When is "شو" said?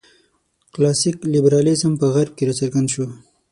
2.93-3.05